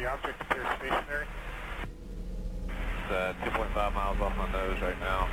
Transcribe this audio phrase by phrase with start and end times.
[0.00, 1.26] The object appears stationary.
[1.84, 5.28] It's uh, 2.5 miles off my nose right now.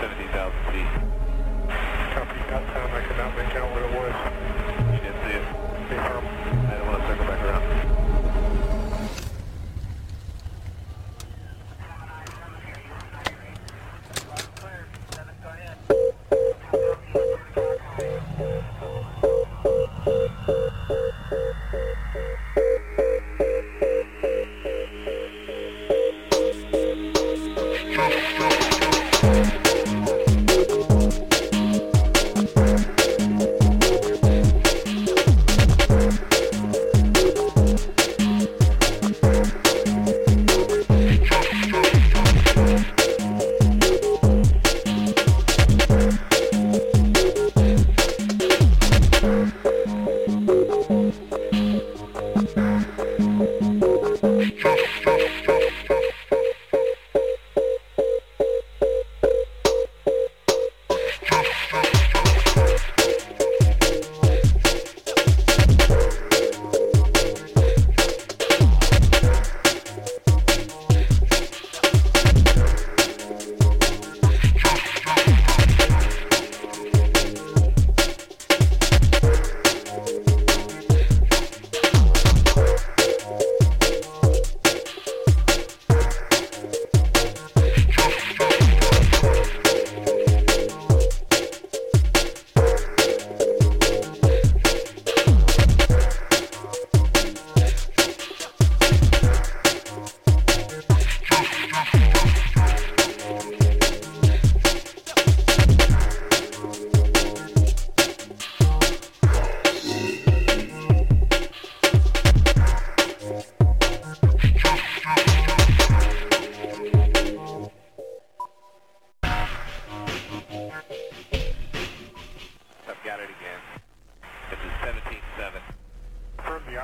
[0.00, 0.90] 17,000 feet.
[2.18, 2.90] Copy, got time.
[2.90, 4.12] I could not make out what it was.
[4.92, 5.46] You didn't see it?
[5.86, 6.26] Confirm.
[6.66, 7.97] I don't want to circle back around.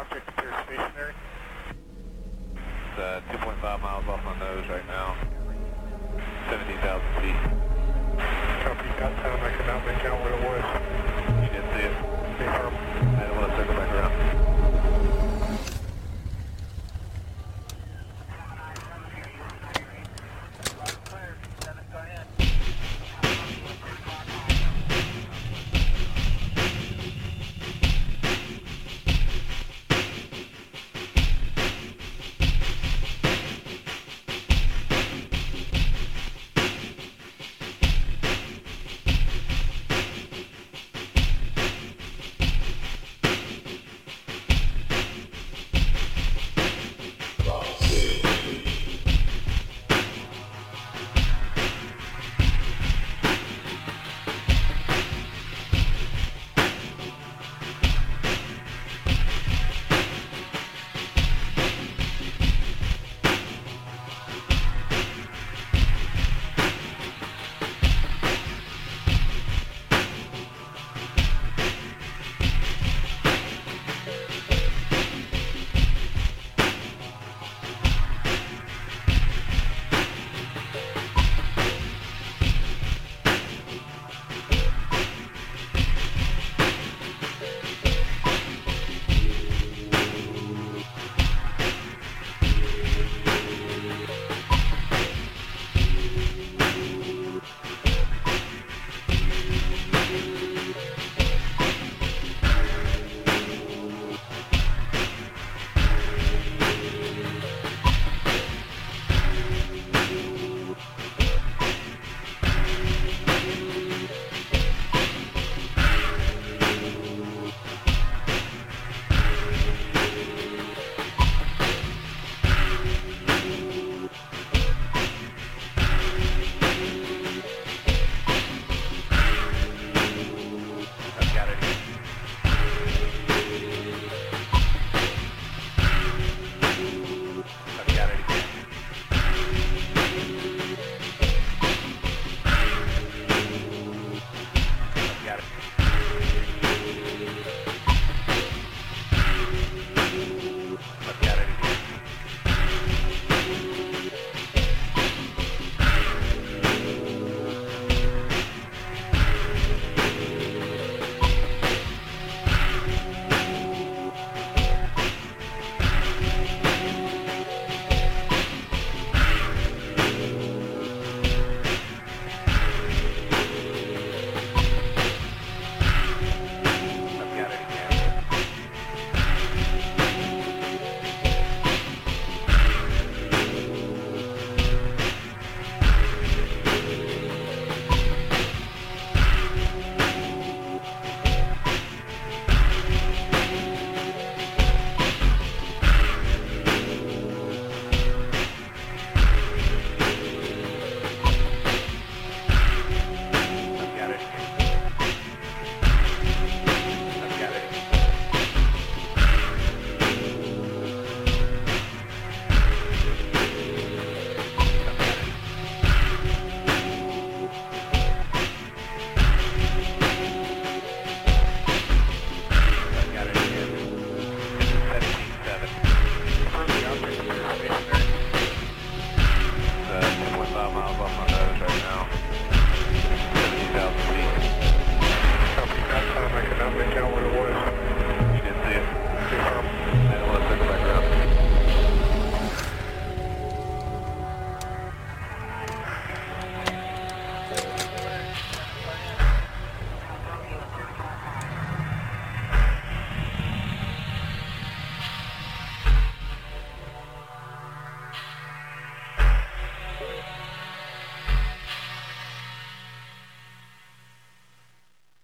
[0.02, 1.14] Stationary.
[2.91, 5.14] It's uh, 2.5 miles off my nose right now.
[6.50, 6.82] 17,000
[7.23, 7.38] feet.
[8.64, 9.38] Copy, got time.
[9.38, 10.64] I could not make out what it was.
[11.43, 11.94] You didn't see it?
[12.38, 12.75] Confirm.
[12.75, 13.74] I don't want to circle